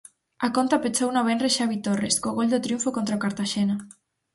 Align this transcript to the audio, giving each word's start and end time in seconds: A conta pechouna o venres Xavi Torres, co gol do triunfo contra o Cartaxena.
A 0.45 0.47
conta 0.55 0.81
pechouna 0.83 1.23
o 1.23 1.27
venres 1.29 1.55
Xavi 1.57 1.77
Torres, 1.85 2.15
co 2.21 2.35
gol 2.37 2.49
do 2.51 2.63
triunfo 2.65 2.89
contra 2.97 3.17
o 3.17 3.21
Cartaxena. 3.23 3.75